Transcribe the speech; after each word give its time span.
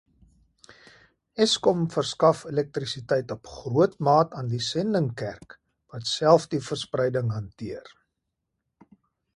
Eskom 1.45 1.83
verskaf 1.95 2.41
elektrisiteit 2.53 3.35
op 3.35 3.51
grootmaat 3.59 4.33
aan 4.41 4.51
die 4.55 4.63
Sendingkerk 4.69 5.55
wat 5.93 6.15
self 6.17 6.51
die 6.57 6.65
verspreiding 6.73 7.33
hanteer. 7.37 7.95